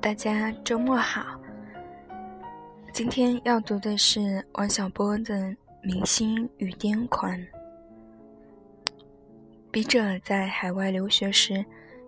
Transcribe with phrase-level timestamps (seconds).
[0.00, 1.40] 大家周末好。
[2.92, 5.34] 今天要读的是王小波的
[5.82, 7.32] 《明星与癫狂》。
[9.70, 11.64] 笔者在海外留学时，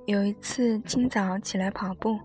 [0.06, 2.18] 有一次清早起来跑步，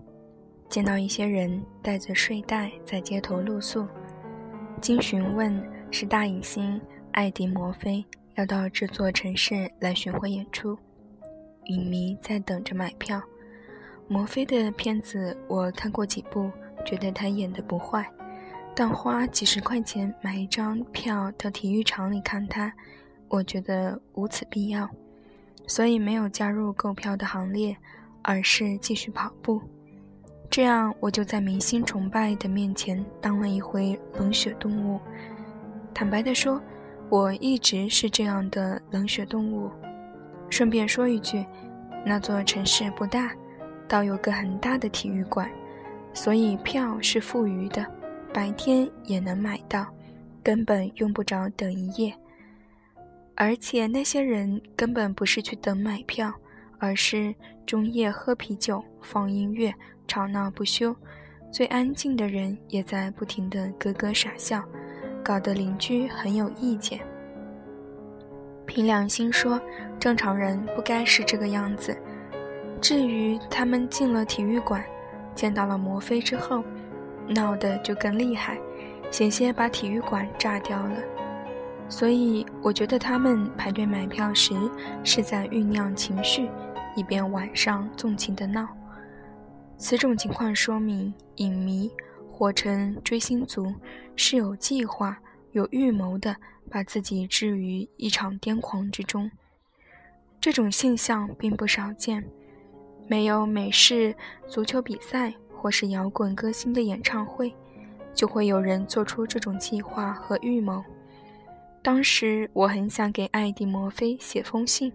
[0.68, 3.86] 见到一些人带着睡袋在街头露宿。
[4.80, 6.80] 经询问，是大影星
[7.12, 8.04] 艾迪·摩菲
[8.34, 10.76] 要到这座城市来巡回演出，
[11.66, 13.22] 影迷在等着买票。
[14.10, 16.50] 摩菲的片子我看过几部，
[16.82, 18.10] 觉得他演的不坏，
[18.74, 22.72] 但花几十块钱买一张票到体育场里看他，
[23.28, 24.88] 我觉得无此必要，
[25.66, 27.76] 所以没有加入购票的行列，
[28.22, 29.60] 而是继续跑步。
[30.50, 34.98] 这样我就在明星崇拜的面前当了一回冷血动物。
[35.92, 36.58] 坦白地说，
[37.10, 39.70] 我一直是这样的冷血动物。
[40.48, 41.44] 顺便说一句，
[42.06, 43.30] 那座城市不大。
[43.88, 45.50] 倒有个很大的体育馆，
[46.12, 47.84] 所以票是富余的，
[48.32, 49.86] 白天也能买到，
[50.42, 52.14] 根本用不着等一夜。
[53.34, 56.32] 而且那些人根本不是去等买票，
[56.78, 59.72] 而是中夜喝啤酒、放音乐、
[60.06, 60.94] 吵闹不休。
[61.50, 64.62] 最安静的人也在不停地咯咯傻笑，
[65.24, 67.00] 搞得邻居很有意见。
[68.66, 69.58] 凭良心说，
[69.98, 71.96] 正常人不该是这个样子。
[72.80, 74.84] 至于他们进了体育馆，
[75.34, 76.64] 见到了摩飞之后，
[77.26, 78.58] 闹得就更厉害，
[79.10, 80.96] 险些把体育馆炸掉了。
[81.88, 84.54] 所以我觉得他们排队买票时
[85.02, 86.48] 是在酝酿情绪，
[86.94, 88.68] 以便晚上纵情的闹。
[89.76, 91.90] 此种情况说明影迷
[92.30, 93.72] 或称追星族
[94.16, 95.18] 是有计划、
[95.52, 96.36] 有预谋的，
[96.70, 99.30] 把自己置于一场癫狂之中。
[100.40, 102.24] 这种现象并不少见。
[103.08, 104.14] 没有美式
[104.46, 107.52] 足球比赛或是摇滚歌星的演唱会，
[108.14, 110.84] 就会有人做出这种计划和预谋。
[111.82, 114.92] 当时我很想给艾迪·摩菲写封信，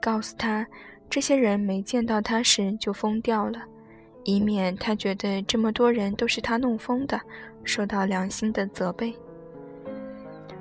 [0.00, 0.66] 告诉他
[1.10, 3.62] 这些人没见到他时就疯掉了，
[4.24, 7.20] 以免他觉得这么多人都是他弄疯的，
[7.64, 9.14] 受到良心的责备。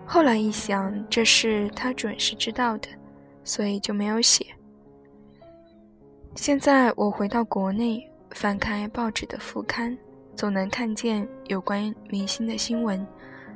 [0.05, 2.89] 后来一想，这事他准是知道的，
[3.45, 4.45] 所以就没有写。
[6.35, 9.95] 现在我回到国内，翻开报纸的副刊，
[10.33, 13.05] 总能看见有关明星的新闻，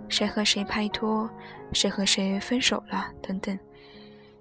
[0.09, 1.27] 谁和谁拍拖，
[1.71, 3.57] 谁和谁分手了等等。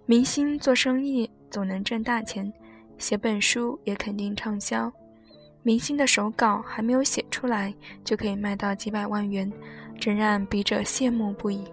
[0.04, 2.52] 明星做生意总能挣大钱，
[2.98, 4.92] 写本书也肯定畅销。
[5.62, 7.72] 明星的手稿还没有写出来，
[8.04, 9.50] 就可以卖到几百万元，
[9.98, 11.64] 真让笔者羡慕不已。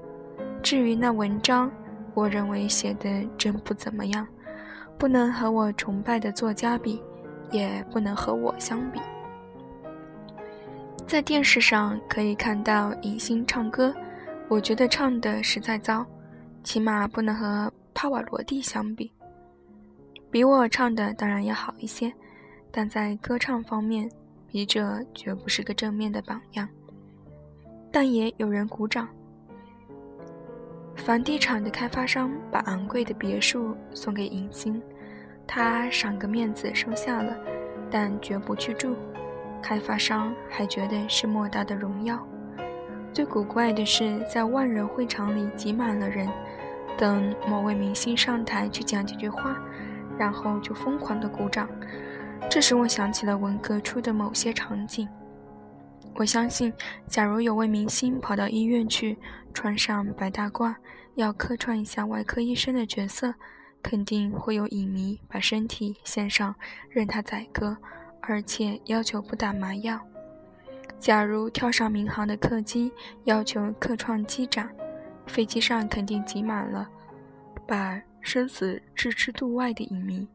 [0.61, 1.71] 至于那文章，
[2.13, 4.25] 我认为写的真不怎么样。
[5.01, 7.01] 不能和我崇拜的作家比，
[7.49, 9.01] 也不能和我相比。
[11.07, 13.91] 在电视上可以看到影星唱歌，
[14.47, 16.05] 我觉得唱的实在糟，
[16.63, 19.11] 起码不能和帕瓦罗蒂相比。
[20.29, 22.13] 比我唱的当然要好一些，
[22.69, 24.07] 但在歌唱方面，
[24.51, 26.69] 笔者绝不是个正面的榜样。
[27.91, 29.09] 但也有人鼓掌。
[30.95, 34.79] 房地产的开发商把昂贵的别墅送给影星，
[35.53, 37.35] 他赏个面子收下了，
[37.91, 38.95] 但绝不去住。
[39.61, 42.25] 开发商还觉得是莫大的荣耀。
[43.13, 46.25] 最古怪的是，在万人会场里挤满了人，
[46.97, 49.57] 等某位明星上台去讲几句话，
[50.17, 51.67] 然后就疯狂的鼓掌。
[52.49, 55.05] 这使我想起了文革初的某些场景。
[56.15, 56.71] 我相信，
[57.07, 59.17] 假如有位明星跑到医院去，
[59.53, 60.73] 穿上白大褂，
[61.15, 63.33] 要客串一下外科医生的角色，
[63.81, 66.55] 肯定会有影迷把身体献上，
[66.89, 67.77] 任他宰割，
[68.21, 69.99] 而且要求不打麻药。
[70.99, 72.91] 假如跳上民航的客机，
[73.23, 74.69] 要求客串机长，
[75.25, 76.87] 飞机上肯定挤满了
[77.65, 80.27] 把生死置之度外的影迷。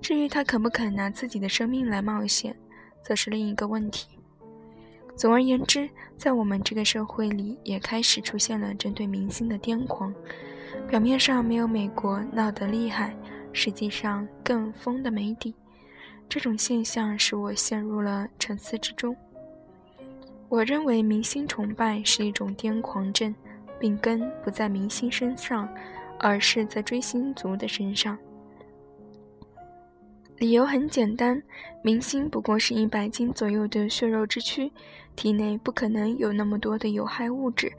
[0.00, 2.56] 至于他肯不肯拿自己的生命来冒险，
[3.02, 4.08] 则是另一个问题。
[5.14, 10.14] 总而言之，在我们这个社会里，也开始出现了针对明星的癫狂。
[10.88, 13.14] 表面上没有美国闹得厉害，
[13.52, 15.54] 实际上更疯的没底。
[16.28, 19.16] 这种现象使我陷入了沉思之中。
[20.48, 23.34] 我认为明星崇拜是一种癫狂症，
[23.78, 25.68] 病根不在明星身上，
[26.18, 28.18] 而是在追星族的身上。
[30.36, 31.42] 理由很简单，
[31.82, 34.70] 明星不过是一百斤左右的血肉之躯，
[35.16, 37.72] 体内不可能有那么多的有害物质，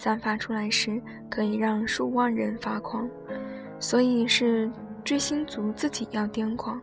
[0.00, 0.98] 散发出来时
[1.28, 3.06] 可以让数万人发狂，
[3.78, 4.72] 所以是
[5.04, 6.80] 追星族自己要癫狂。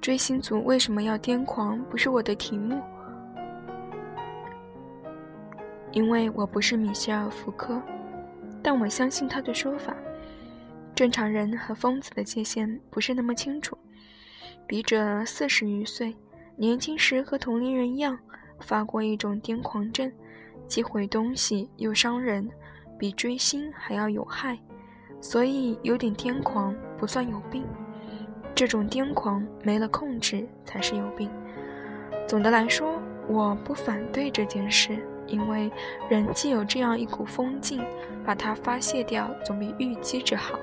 [0.00, 1.82] 追星族为什么要癫狂？
[1.90, 2.80] 不是我的题目，
[5.90, 7.82] 因为我不是米歇尔·福柯，
[8.62, 9.92] 但我相信他的说法。
[10.94, 13.76] 正常人和疯子的界限不是那么清楚。
[14.68, 16.14] 笔者四十余岁，
[16.54, 18.16] 年轻时和同龄人一样
[18.60, 20.12] 发过一种癫狂症，
[20.70, 22.48] 既毁东西又伤人，
[22.96, 24.56] 比追星还要有害，
[25.20, 27.64] 所以有点癫狂不算有病。
[28.54, 31.28] 这种癫狂没了控制才是有病。
[32.24, 35.68] 总的来说，我不反对这件事，因为
[36.08, 37.82] 人既有这样一股疯劲，
[38.24, 40.56] 把它发泄掉总比郁积着好。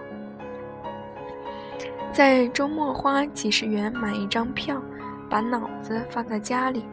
[2.14, 4.82] 在周末花几十元买一张票，
[5.30, 6.86] 把脑子放在家里，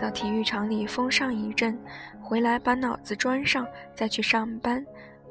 [0.00, 1.78] 到体育场里疯上一阵，
[2.22, 4.84] 回来把脑子装上，再去上班，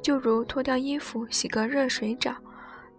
[0.04, 2.36] 就如脱掉衣服洗个热水澡，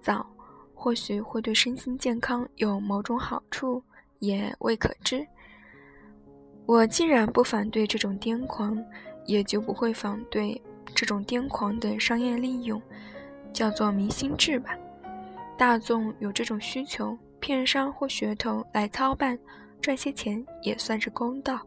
[0.01, 0.27] 澡。
[0.75, 3.83] 或许会对身心健康有某种好处，
[4.19, 5.27] 也未可知。
[6.65, 8.83] 我既然不反对这种癫狂，
[9.27, 10.59] 也就不会反对
[10.95, 12.81] 这种癫狂的商业利用，
[13.53, 14.75] 叫做迷心志吧。
[15.59, 19.39] 大众有这种需求，片商或噱头来操办，
[19.81, 21.61] 赚些钱也算是公道。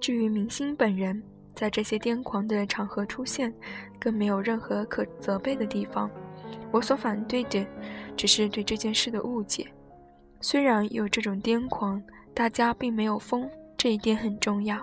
[0.00, 1.22] 至于明星本人，
[1.54, 3.54] 在这些癫狂的场合出现，
[3.98, 6.10] 更没有任何可责备的地方。
[6.70, 7.66] 我所反对的，
[8.16, 9.66] 只是对这件事的误解。
[10.40, 12.02] 虽然有这种癫狂，
[12.34, 13.48] 大家并没有疯，
[13.78, 14.76] 这一点很重要。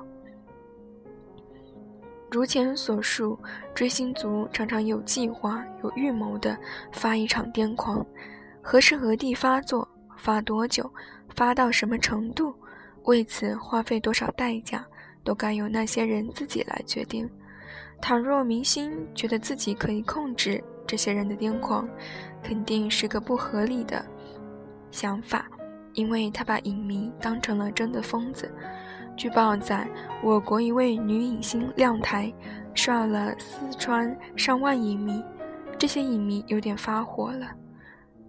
[2.32, 3.38] 如前所述，
[3.76, 6.58] 追星族常常有计划、有预谋地
[6.94, 8.04] 发一场癫狂，
[8.62, 9.88] 何时何地发作，
[10.18, 10.90] 发多久，
[11.36, 12.54] 发到什么程度，
[13.04, 14.86] 为此花费多少代价。
[15.24, 17.30] 都该由那些人自己来决定。
[18.02, 21.88] 倘若明星觉得自己可以控制这些人的癫狂，
[22.42, 24.04] 肯定是个不合理的
[24.90, 25.46] 想法，
[25.94, 28.52] 因为他把影迷当成了真的疯子。
[29.16, 29.88] 据报载，
[30.24, 32.34] 我国一位女影星亮台，
[32.74, 35.24] 刷了四川上万影迷，
[35.78, 37.48] 这些影迷有点发火了。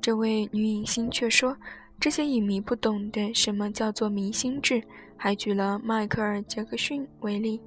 [0.02, 1.56] 这位女影星却说。
[2.00, 4.82] 这些影迷不懂得什么叫做明星制，
[5.16, 7.60] 还举了迈克尔·杰克逊为例，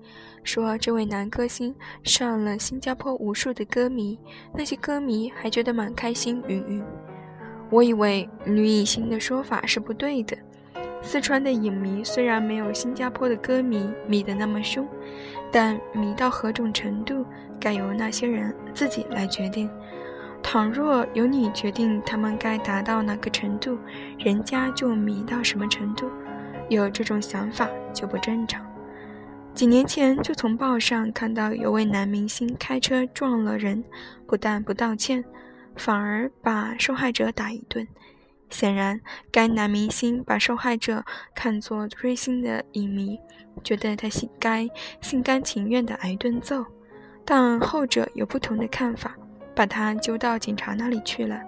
[0.43, 1.73] 说这位男歌星
[2.03, 4.19] 上了新加坡无数的歌迷，
[4.53, 6.43] 那些歌迷还觉得蛮开心。
[6.49, 6.83] 云云，
[7.69, 10.38] 我以为女影星的说法是不对的。
[11.01, 14.85] 四川的影迷虽然没有新加坡的歌迷迷得那么凶，
[15.49, 17.25] 但迷到何种程度，
[17.57, 19.69] 该由那些人自己来决定。
[20.47, 23.80] 倘若由你决定他们该达到哪个程度，
[24.19, 26.09] 人家就迷到什么程度，
[26.69, 28.63] 有这种想法就不正常。
[29.56, 33.83] 几年前就从报上看到有位男明星开车撞了人，
[34.27, 35.25] 不但不道歉，
[35.75, 37.86] 反而把受害者打一顿。
[38.51, 39.01] 显然，
[39.31, 41.03] 该男明星把受害者
[41.33, 43.19] 看作追星的影迷，
[43.63, 44.69] 觉得他心该
[45.01, 46.63] 心甘情愿地挨顿揍。
[47.25, 49.18] 但后者有不同的看法。
[49.55, 51.41] 把他揪到警察那里去了。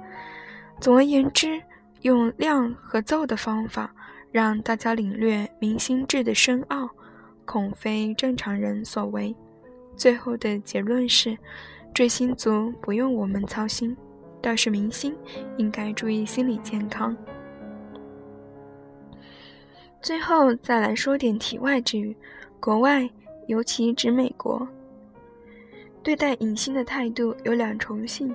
[0.79, 1.61] 总而言之，
[2.01, 3.93] 用量和揍的方法
[4.31, 6.89] 让大家领略明星制的深奥，
[7.45, 9.35] 恐非正常人所为。
[9.95, 11.37] 最后的结论是，
[11.93, 13.97] 追星族不用我们操心，
[14.41, 15.15] 倒是明星
[15.57, 17.17] 应该注意心理健康。
[19.99, 22.15] 最后再来说点题外之语，
[22.59, 23.09] 国外，
[23.47, 24.67] 尤其指美国。
[26.07, 28.33] 对待影星的态度有两重性，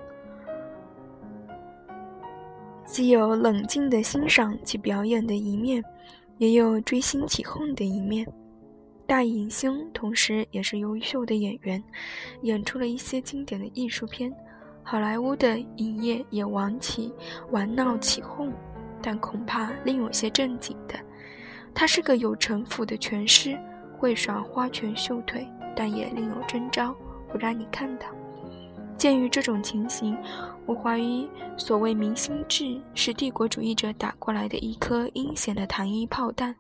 [2.85, 5.83] 既有冷静的欣赏其表演的一面，
[6.37, 8.31] 也有追星起哄的一面。
[9.07, 11.83] 大影星同时也是优秀的演员，
[12.43, 14.31] 演出了一些经典的艺术片。
[14.83, 17.11] 好莱坞的影业也玩起
[17.52, 18.52] 玩闹起哄，
[19.00, 20.95] 但恐怕另有些正经的。
[21.75, 23.59] 他是个有城府的拳师，
[23.97, 26.95] 会耍花拳绣腿，但也另有征招。
[27.33, 28.07] 不让你看到。
[28.99, 30.17] 鉴于这种情形，
[30.67, 36.55] 我怀疑所谓明星制是帝国主义者打过来的一颗阴险的糖衣炮弹。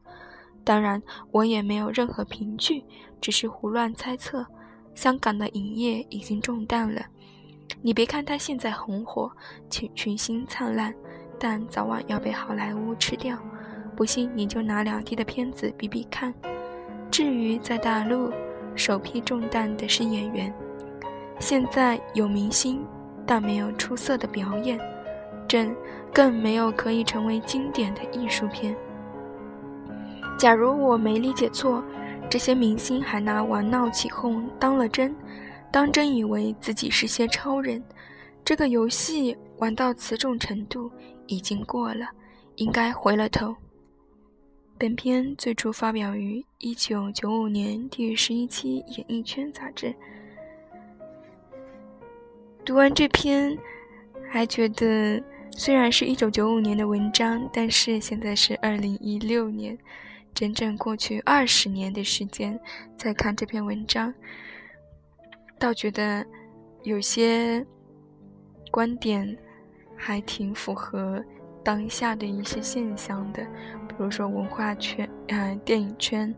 [0.64, 1.00] 当然，
[1.30, 2.82] 我也没有任何凭据，
[3.20, 4.44] 只是胡乱猜测。
[4.94, 7.02] 香港的影业已经中弹了。
[7.80, 9.30] 你别看它现在红火，
[9.70, 10.92] 群群星灿烂，
[11.38, 13.38] 但早晚要被好莱坞吃掉。
[13.96, 16.34] 不信你就拿两地的片子比比看。
[17.10, 18.32] 至于在大陆，
[18.74, 20.52] 首批中弹的是演员。
[21.42, 22.86] 现在有明星，
[23.26, 24.78] 但没有出色的表演，
[25.48, 25.74] 朕
[26.14, 28.76] 更没有可以成为经典的艺术片。
[30.38, 31.82] 假如我没理解错，
[32.30, 35.12] 这些明星还拿玩闹起哄当了真，
[35.72, 37.82] 当真以为自己是些超人。
[38.44, 40.88] 这个游戏玩到此种程度，
[41.26, 42.06] 已经过了，
[42.54, 43.52] 应该回了头。
[44.78, 49.92] 本篇最初发表于一九九五年第十一期《演艺圈》杂志。
[52.64, 53.58] 读完这篇，
[54.30, 59.76] 还觉得虽然是一九九五年的文章，但是现在是二零一六年，
[60.32, 62.58] 整整过去二十年的时间，
[62.96, 64.14] 再看这篇文章，
[65.58, 66.24] 倒觉得
[66.84, 67.66] 有些
[68.70, 69.36] 观点
[69.96, 71.22] 还挺符合。
[71.64, 73.40] 当下的一些现象的，
[73.86, 76.34] 比如说文化圈、啊电影圈，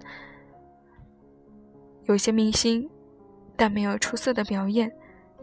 [2.05, 2.87] 有些明星，
[3.57, 4.95] 但没有出色的表演，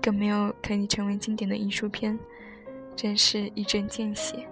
[0.02, 2.18] 更没有可以成为经典的艺术片，
[2.96, 4.48] 真是一针见血。